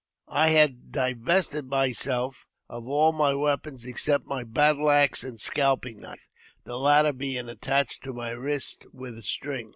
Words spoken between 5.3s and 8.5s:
scalping knife, the latter being attached to my